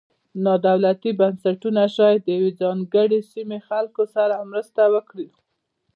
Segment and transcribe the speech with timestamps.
[0.43, 5.27] نا دولتي بنسټونه شاید د یوې ځانګړې سیمې خلکو سره مرسته وکړي.